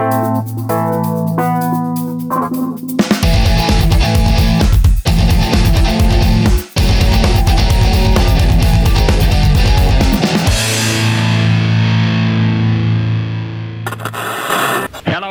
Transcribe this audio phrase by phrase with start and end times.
[0.00, 0.08] Hello,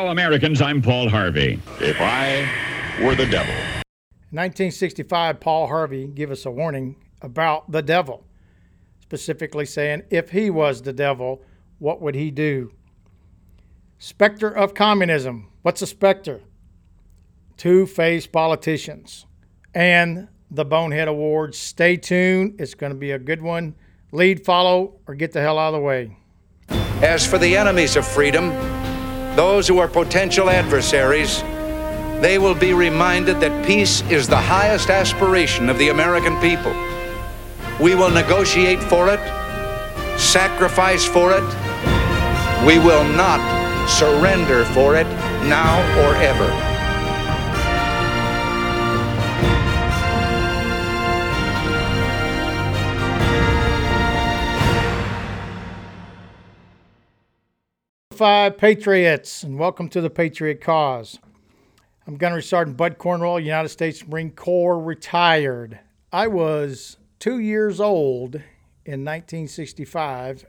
[0.08, 0.62] Americans.
[0.62, 1.58] I'm Paul Harvey.
[1.80, 2.48] If I
[3.02, 3.52] were the devil.
[4.30, 8.24] 1965, Paul Harvey gave us a warning about the devil,
[9.00, 11.42] specifically saying if he was the devil,
[11.80, 12.72] what would he do?
[14.02, 15.48] Specter of communism.
[15.60, 16.40] What's a specter?
[17.58, 19.26] Two faced politicians.
[19.74, 21.58] And the Bonehead Awards.
[21.58, 22.58] Stay tuned.
[22.58, 23.74] It's going to be a good one.
[24.10, 26.16] Lead, follow, or get the hell out of the way.
[27.02, 28.48] As for the enemies of freedom,
[29.36, 31.42] those who are potential adversaries,
[32.22, 36.72] they will be reminded that peace is the highest aspiration of the American people.
[37.78, 39.20] We will negotiate for it,
[40.18, 41.44] sacrifice for it.
[42.66, 43.59] We will not
[43.98, 45.06] surrender for it
[45.48, 46.48] now or ever.
[58.12, 61.18] Five Patriots, and welcome to the Patriot Cause.
[62.06, 65.78] I'm Gunnery Sergeant Bud Cornwell, United States Marine Corps, retired.
[66.12, 68.34] I was two years old
[68.84, 70.44] in 1965,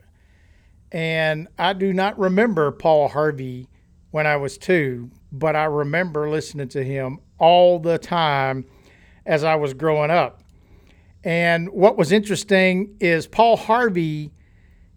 [0.92, 3.68] and I do not remember Paul Harvey
[4.10, 8.66] when I was two, but I remember listening to him all the time
[9.24, 10.42] as I was growing up.
[11.24, 14.32] And what was interesting is Paul Harvey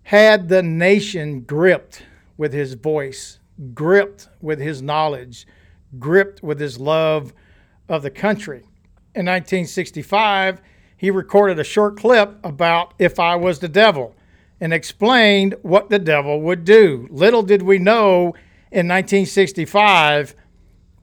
[0.03, 2.03] had the nation gripped
[2.35, 3.39] with his voice,
[3.73, 5.47] gripped with his knowledge,
[5.97, 7.33] gripped with his love
[7.87, 8.63] of the country.
[9.13, 10.61] In 1965,
[10.97, 14.14] he recorded a short clip about If I Was the Devil
[14.59, 17.07] and explained what the devil would do.
[17.11, 18.35] Little did we know
[18.71, 20.35] in 1965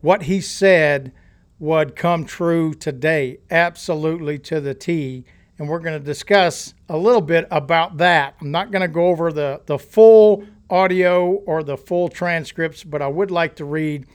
[0.00, 1.12] what he said
[1.58, 5.25] would come true today, absolutely to the T.
[5.58, 8.35] And we're going to discuss a little bit about that.
[8.41, 13.01] I'm not going to go over the, the full audio or the full transcripts, but
[13.01, 14.07] I would like to read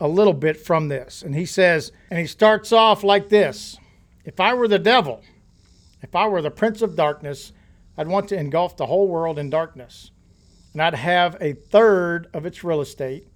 [0.00, 1.22] a little bit from this.
[1.22, 3.78] And he says, and he starts off like this
[4.24, 5.22] If I were the devil,
[6.02, 7.52] if I were the prince of darkness,
[7.98, 10.10] I'd want to engulf the whole world in darkness.
[10.72, 13.28] And I'd have a third of its real estate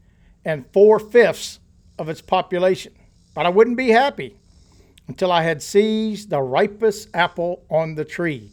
[0.45, 1.61] and four fifths
[1.99, 2.93] of its population.
[3.35, 4.37] But I wouldn't be happy
[5.09, 8.51] until I had seized the ripest apple on the tree,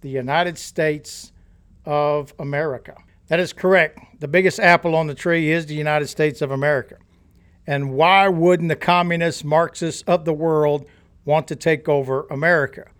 [0.00, 1.32] the United States
[1.84, 2.96] of America.
[3.28, 4.20] That is correct.
[4.20, 6.96] The biggest apple on the tree is the United States of America.
[7.66, 10.86] And why wouldn't the communists, Marxists of the world
[11.24, 12.90] want to take over America?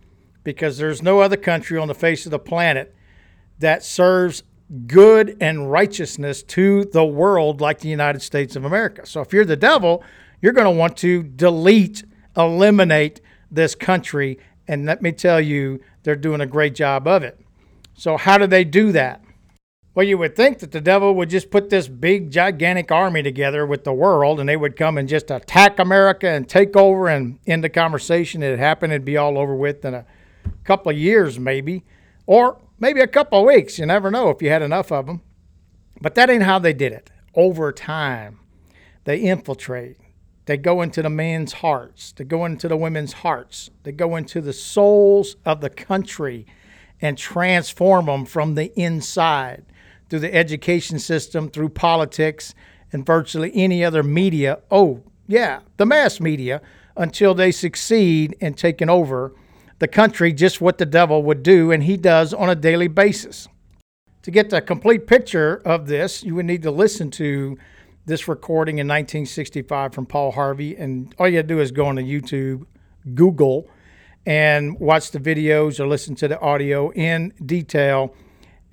[0.44, 2.94] Because there's no other country on the face of the planet
[3.58, 4.42] that serves
[4.86, 9.06] good and righteousness to the world like the United States of America.
[9.06, 10.02] So if you're the devil,
[10.40, 12.04] you're going to want to delete,
[12.36, 14.38] eliminate this country.
[14.68, 17.40] And let me tell you, they're doing a great job of it.
[17.94, 19.22] So, how do they do that?
[19.94, 23.64] Well, you would think that the devil would just put this big, gigantic army together
[23.64, 27.38] with the world and they would come and just attack America and take over and
[27.46, 28.42] end the conversation.
[28.42, 30.04] It happened, it'd be all over with in a
[30.64, 31.84] couple of years, maybe,
[32.26, 33.78] or maybe a couple of weeks.
[33.78, 35.22] You never know if you had enough of them.
[36.00, 37.10] But that ain't how they did it.
[37.34, 38.40] Over time,
[39.04, 39.98] they infiltrate.
[40.46, 42.12] They go into the men's hearts.
[42.12, 43.70] They go into the women's hearts.
[43.82, 46.46] They go into the souls of the country
[47.00, 49.64] and transform them from the inside
[50.08, 52.54] through the education system, through politics,
[52.92, 54.60] and virtually any other media.
[54.70, 56.60] Oh, yeah, the mass media,
[56.96, 59.34] until they succeed in taking over
[59.84, 63.48] the country, just what the devil would do, and he does on a daily basis.
[64.22, 67.58] To get the complete picture of this, you would need to listen to
[68.06, 71.96] this recording in 1965 from Paul Harvey, and all you to do is go on
[71.96, 72.64] to YouTube,
[73.14, 73.68] Google,
[74.24, 78.14] and watch the videos or listen to the audio in detail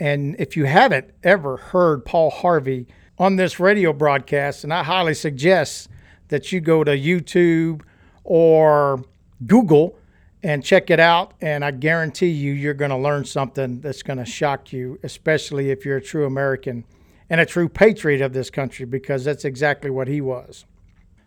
[0.01, 2.87] and if you haven't ever heard Paul Harvey
[3.19, 5.89] on this radio broadcast, and I highly suggest
[6.29, 7.83] that you go to YouTube
[8.23, 9.03] or
[9.45, 9.95] Google
[10.43, 11.33] and check it out.
[11.41, 15.71] And I guarantee you, you're going to learn something that's going to shock you, especially
[15.71, 16.85] if you're a true American
[17.29, 20.65] and a true patriot of this country, because that's exactly what he was.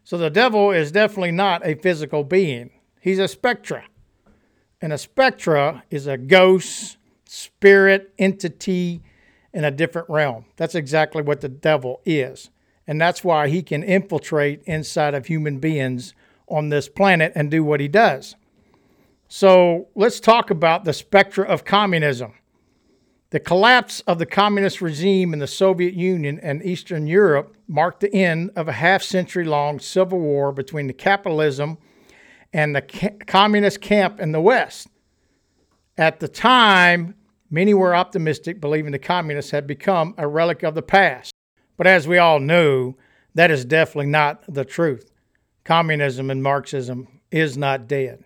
[0.02, 2.70] So the devil is definitely not a physical being,
[3.00, 3.84] he's a spectra.
[4.82, 9.02] And a spectra is a ghost, spirit, entity
[9.54, 10.44] in a different realm.
[10.56, 12.50] That's exactly what the devil is.
[12.86, 16.12] And that's why he can infiltrate inside of human beings
[16.48, 18.36] on this planet and do what he does.
[19.28, 22.34] So let's talk about the spectra of communism.
[23.30, 28.14] The collapse of the communist regime in the Soviet Union and Eastern Europe marked the
[28.14, 31.78] end of a half century long civil war between the capitalism
[32.52, 34.86] and the ca- communist camp in the West.
[35.98, 37.16] At the time,
[37.50, 41.32] many were optimistic, believing the communists had become a relic of the past.
[41.76, 42.94] But as we all knew,
[43.34, 45.10] that is definitely not the truth.
[45.64, 48.24] Communism and Marxism is not dead.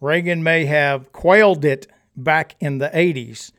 [0.00, 3.52] Reagan may have quailed it back in the 80s,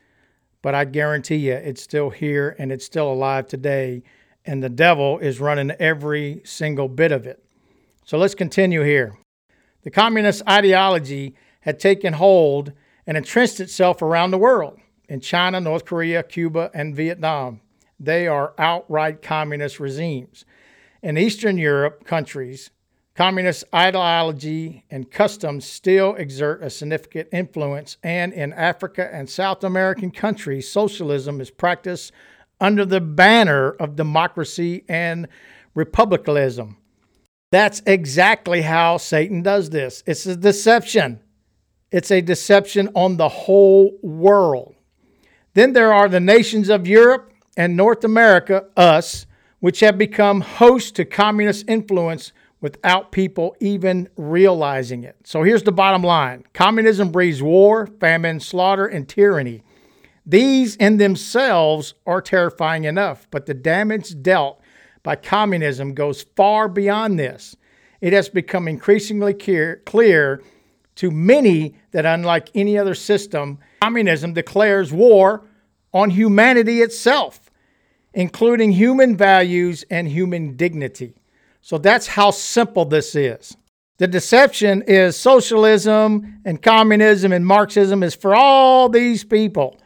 [0.62, 4.02] but I guarantee you it's still here and it's still alive today,
[4.44, 7.44] and the devil is running every single bit of it.
[8.04, 9.16] So let's continue here.
[9.82, 12.72] The communist ideology had taken hold
[13.06, 17.60] and entrenched itself around the world in China, North Korea, Cuba, and Vietnam.
[17.98, 20.44] They are outright communist regimes.
[21.02, 22.70] In Eastern Europe countries,
[23.18, 30.12] communist ideology and customs still exert a significant influence, and in Africa and South American
[30.12, 32.12] countries, socialism is practiced
[32.60, 35.26] under the banner of democracy and
[35.74, 36.76] republicanism.
[37.50, 40.04] That's exactly how Satan does this.
[40.06, 41.18] It's a deception.
[41.90, 44.76] It's a deception on the whole world.
[45.54, 49.26] Then there are the nations of Europe and North America, us,
[49.58, 55.16] which have become host to communist influence without people even realizing it.
[55.24, 59.62] So here's the bottom line communism breeds war, famine, slaughter, and tyranny.
[60.26, 64.60] These in themselves are terrifying enough, but the damage dealt
[65.02, 67.56] by communism goes far beyond this.
[68.00, 70.42] It has become increasingly clear,
[70.96, 75.46] to many that, unlike any other system, communism declares war
[75.94, 77.50] on humanity itself,
[78.12, 81.14] including human values and human dignity.
[81.68, 83.54] So that's how simple this is.
[83.98, 89.76] The deception is socialism and communism and Marxism is for all these people,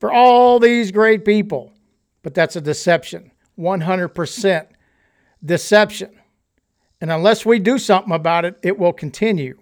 [0.00, 1.74] for all these great people.
[2.22, 4.66] But that's a deception, 100%
[5.44, 6.18] deception.
[7.02, 9.58] And unless we do something about it, it will continue.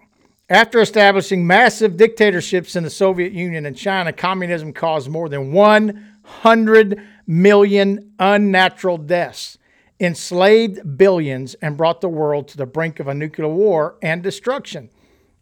[0.49, 7.01] After establishing massive dictatorships in the Soviet Union and China, communism caused more than 100
[7.27, 9.57] million unnatural deaths,
[10.05, 14.89] enslaved billions, and brought the world to the brink of a nuclear war and destruction.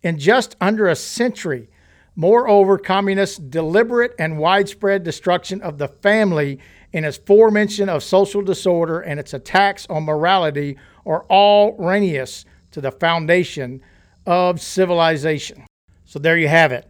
[0.01, 1.69] In just under a century,
[2.15, 6.59] moreover, communists' deliberate and widespread destruction of the family
[6.91, 12.81] in its foremention of social disorder and its attacks on morality are all erroneous to
[12.81, 13.81] the foundation
[14.25, 15.65] of civilization.
[16.05, 16.89] So there you have it.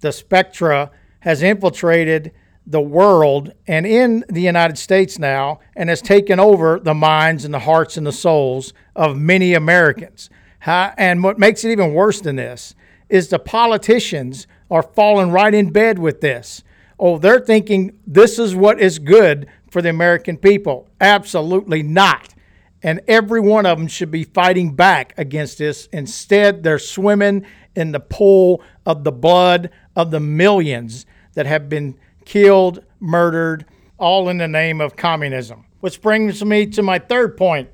[0.00, 0.90] The spectra
[1.20, 2.32] has infiltrated
[2.70, 7.52] the world and in the United States now and has taken over the minds and
[7.52, 10.30] the hearts and the souls of many Americans.
[10.66, 12.74] and what makes it even worse than this
[13.08, 16.62] is the politicians are falling right in bed with this.
[16.98, 20.88] Oh, they're thinking this is what is good for the American people.
[21.00, 22.34] Absolutely not
[22.82, 25.88] and every one of them should be fighting back against this.
[25.92, 27.44] Instead, they're swimming
[27.74, 31.98] in the pool of the blood of the millions that have been
[32.30, 33.64] killed, murdered,
[33.98, 35.66] all in the name of communism.
[35.80, 37.68] Which brings me to my third point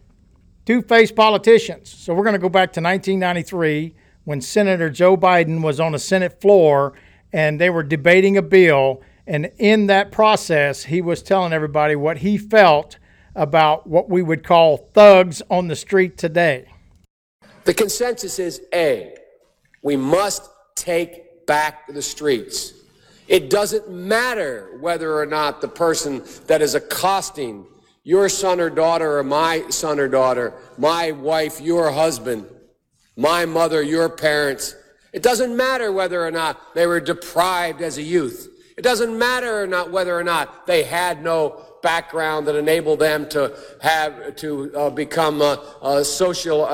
[0.64, 1.90] two faced politicians.
[1.90, 3.94] So we're going to go back to 1993
[4.24, 6.94] when Senator Joe Biden was on the Senate floor
[7.34, 9.02] and they were debating a bill.
[9.26, 12.98] And in that process, he was telling everybody what he felt
[13.34, 16.66] about what we would call thugs on the street today?
[17.64, 19.16] The consensus is A,
[19.82, 22.75] we must take back the streets.
[23.28, 27.66] It doesn't matter whether or not the person that is accosting
[28.04, 32.46] your son or daughter or my son or daughter, my wife, your husband,
[33.16, 34.76] my mother, your parents.
[35.12, 38.48] It doesn't matter whether or not they were deprived as a youth.
[38.76, 43.28] It doesn't matter or not whether or not they had no background that enabled them
[43.30, 46.68] to have to uh, become uh, uh, social,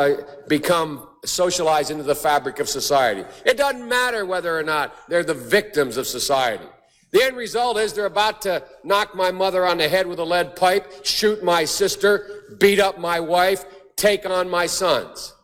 [0.49, 3.25] become socialized into the fabric of society.
[3.45, 6.67] It doesn't matter whether or not they're the victims of society.
[7.12, 10.25] The end result is they're about to knock my mother on the head with a
[10.25, 13.64] lead pipe, shoot my sister, beat up my wife,
[13.97, 15.35] take on my sons.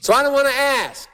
[0.00, 1.08] So I don't want to ask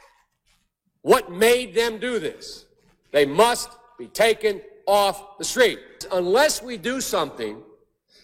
[1.02, 2.66] what made them do this.
[3.12, 5.78] They must be taken off the street.
[6.12, 7.62] Unless we do something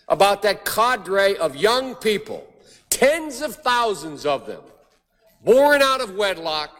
[0.09, 2.47] about that cadre of young people,
[2.91, 4.63] tens of thousands of them,
[5.45, 6.71] born out of wedlock,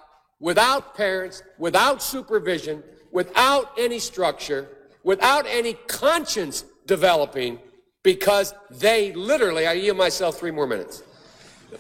[0.41, 4.69] without parents, without supervision, without any structure,
[5.03, 7.59] without any conscience developing,
[8.03, 11.03] because they literally, I yield myself three more minutes,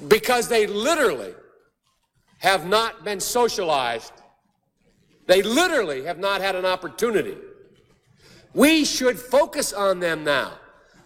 [0.09, 1.35] because they literally
[2.38, 4.12] have not been socialized.
[5.26, 7.37] They literally have not had an opportunity
[8.55, 10.53] We should focus on them now,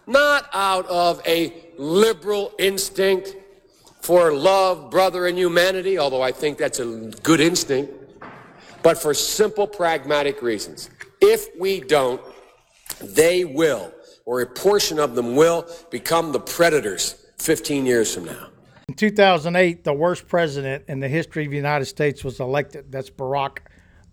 [0.05, 3.35] not out of a liberal instinct
[4.01, 7.93] for love, brother, and humanity, although I think that's a good instinct,
[8.81, 10.89] but for simple pragmatic reasons.
[11.21, 12.21] If we don't,
[13.01, 13.91] they will,
[14.25, 18.47] or a portion of them will, become the predators 15 years from now.
[18.87, 22.91] In 2008, the worst president in the history of the United States was elected.
[22.91, 23.59] That's Barack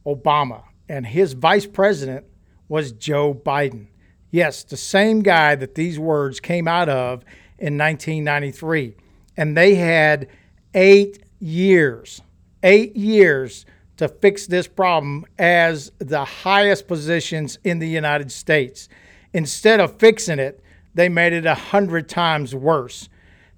[0.04, 0.64] Obama.
[0.88, 2.26] And his vice president
[2.68, 3.86] was Joe Biden.
[4.30, 7.24] Yes, the same guy that these words came out of
[7.58, 8.96] in 1993.
[9.36, 10.28] And they had
[10.74, 12.22] eight years,
[12.62, 13.66] eight years
[13.96, 18.88] to fix this problem as the highest positions in the United States.
[19.32, 20.62] Instead of fixing it,
[20.94, 23.08] they made it a hundred times worse.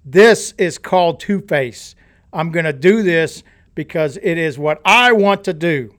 [0.05, 1.95] This is called Two Face.
[2.33, 3.43] I'm going to do this
[3.75, 5.95] because it is what I want to do.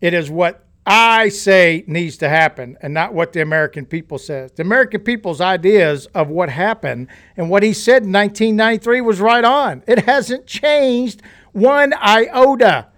[0.00, 4.52] It is what I say needs to happen and not what the American people says.
[4.52, 9.44] The American people's ideas of what happened and what he said in 1993 was right
[9.44, 9.82] on.
[9.86, 11.22] It hasn't changed
[11.52, 12.88] one iota.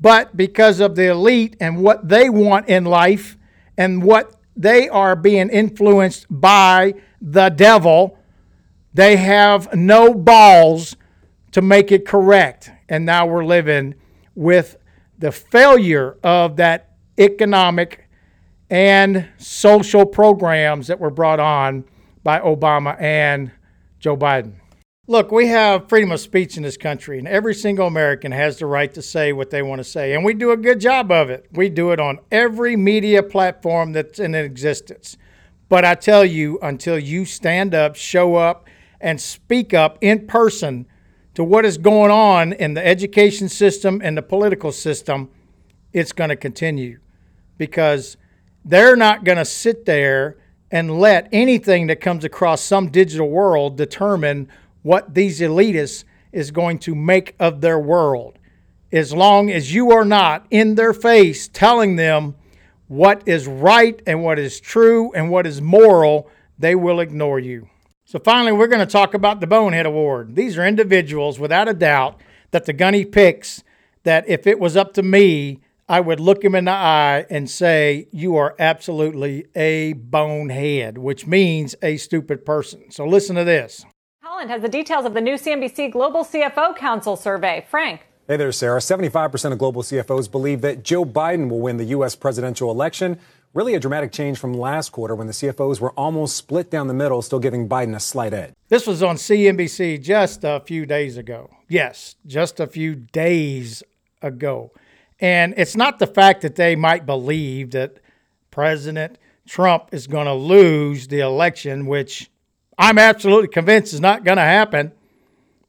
[0.00, 3.36] But because of the elite and what they want in life
[3.76, 8.18] and what they are being influenced by the devil,
[8.94, 10.96] they have no balls
[11.52, 12.70] to make it correct.
[12.88, 13.94] And now we're living
[14.34, 14.76] with
[15.18, 18.08] the failure of that economic
[18.70, 21.84] and social programs that were brought on
[22.22, 23.50] by Obama and
[23.98, 24.54] Joe Biden.
[25.08, 28.66] Look, we have freedom of speech in this country, and every single American has the
[28.66, 31.28] right to say what they want to say, and we do a good job of
[31.28, 31.46] it.
[31.52, 35.16] We do it on every media platform that's in existence.
[35.68, 38.68] But I tell you, until you stand up, show up,
[39.00, 40.86] and speak up in person
[41.34, 45.30] to what is going on in the education system and the political system,
[45.92, 46.98] it's going to continue
[47.58, 48.16] because
[48.64, 50.36] they're not going to sit there
[50.70, 54.48] and let anything that comes across some digital world determine
[54.82, 58.38] what these elitists is going to make of their world.
[58.90, 62.34] As long as you are not in their face telling them
[62.88, 67.68] what is right and what is true and what is moral, they will ignore you.
[68.04, 70.34] So, finally, we're going to talk about the Bonehead Award.
[70.34, 72.20] These are individuals, without a doubt,
[72.50, 73.62] that the gunny picks
[74.02, 75.61] that if it was up to me,
[75.92, 81.26] I would look him in the eye and say, You are absolutely a bonehead, which
[81.26, 82.90] means a stupid person.
[82.90, 83.84] So, listen to this.
[84.22, 87.66] Holland has the details of the new CNBC Global CFO Council survey.
[87.68, 88.06] Frank.
[88.26, 88.80] Hey there, Sarah.
[88.80, 92.16] 75% of global CFOs believe that Joe Biden will win the U.S.
[92.16, 93.18] presidential election.
[93.52, 96.94] Really a dramatic change from last quarter when the CFOs were almost split down the
[96.94, 98.54] middle, still giving Biden a slight edge.
[98.70, 101.50] This was on CNBC just a few days ago.
[101.68, 103.82] Yes, just a few days
[104.22, 104.72] ago.
[105.22, 108.00] And it's not the fact that they might believe that
[108.50, 112.28] President Trump is going to lose the election, which
[112.76, 114.92] I'm absolutely convinced is not going to happen.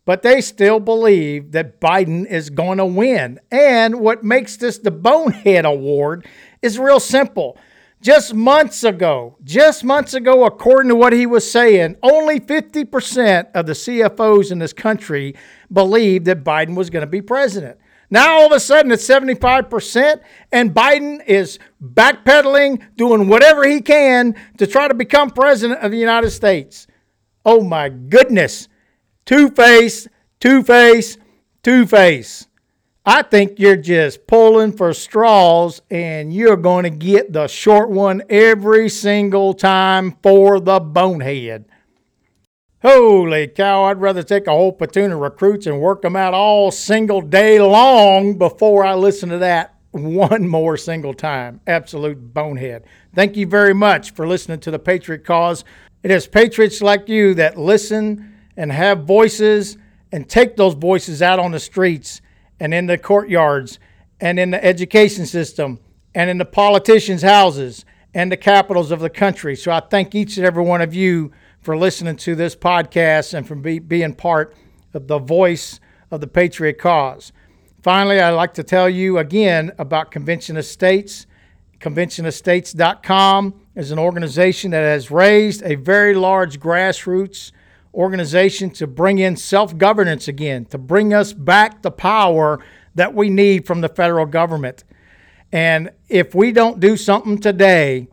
[0.06, 3.40] But they still believe that Biden is going to win.
[3.52, 6.26] And what makes this the Bonehead Award
[6.64, 7.56] is real simple.
[8.02, 13.66] Just months ago, just months ago, according to what he was saying, only 50% of
[13.66, 15.36] the CFOs in this country
[15.72, 17.78] believed that Biden was going to be president.
[18.10, 20.20] Now all of a sudden it's 75%,
[20.52, 25.98] and Biden is backpedaling, doing whatever he can to try to become president of the
[25.98, 26.88] United States.
[27.46, 28.68] Oh my goodness.
[29.26, 30.08] Two Face,
[30.40, 31.18] Two Face,
[31.64, 32.48] Two Face.
[33.06, 38.24] I think you're just pulling for straws and you're going to get the short one
[38.30, 41.66] every single time for the bonehead.
[42.84, 46.70] Holy cow, I'd rather take a whole platoon of recruits and work them out all
[46.70, 51.62] single day long before I listen to that one more single time.
[51.66, 52.84] Absolute bonehead.
[53.16, 55.64] Thank you very much for listening to the Patriot Cause.
[56.04, 59.78] It is patriots like you that listen and have voices
[60.12, 62.20] and take those voices out on the streets
[62.60, 63.80] and in the courtyards
[64.20, 65.80] and in the education system
[66.14, 69.56] and in the politicians' houses and the capitals of the country.
[69.56, 71.32] So I thank each and every one of you
[71.64, 74.54] for listening to this podcast and for be, being part
[74.94, 75.80] of the voice
[76.12, 77.32] of the Patriot cause.
[77.82, 81.26] Finally, I'd like to tell you again about Convention of States.
[81.80, 87.52] ConventionofStates.com is an organization that has raised a very large grassroots
[87.94, 92.64] organization to bring in self governance again, to bring us back the power
[92.96, 94.84] that we need from the federal government.
[95.52, 98.08] And if we don't do something today,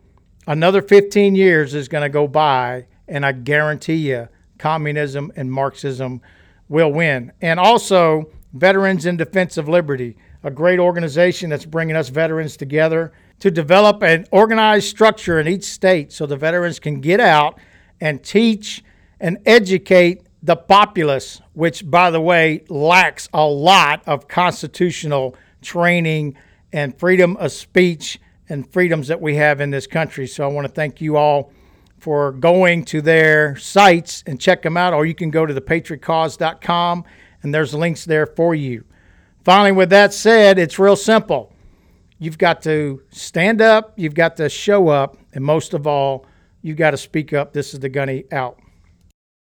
[0.47, 6.21] another 15 years is going to go by, and I guarantee you, communism and Marxism
[6.69, 7.33] will win.
[7.41, 13.11] And also, Veterans in Defense of Liberty, a great organization that's bringing us veterans together
[13.39, 17.59] to develop an organized structure in each state so the veterans can get out
[17.99, 18.83] and teach
[19.19, 26.35] and educate the populace, which, by the way, lacks a lot of constitutional training
[26.71, 30.27] and freedom of speech and freedoms that we have in this country.
[30.27, 31.51] So I want to thank you all
[32.01, 37.05] for going to their sites and check them out, or you can go to thepatriotcause.com
[37.43, 38.83] and there's links there for you.
[39.43, 41.53] Finally, with that said, it's real simple.
[42.17, 46.25] You've got to stand up, you've got to show up, and most of all,
[46.63, 47.53] you've got to speak up.
[47.53, 48.59] This is the Gunny out.